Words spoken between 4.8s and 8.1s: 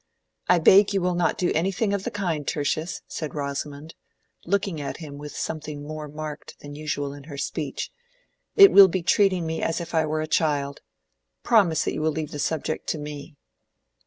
at him with something more marked than usual in her speech.